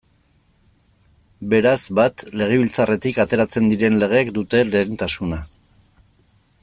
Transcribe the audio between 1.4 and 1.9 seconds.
Beraz,